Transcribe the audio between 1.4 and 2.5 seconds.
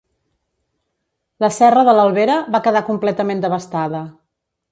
La serra de l'Albera